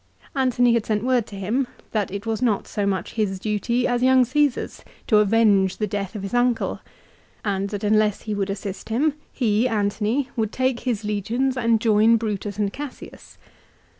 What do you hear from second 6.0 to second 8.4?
of his uncle, and that unless he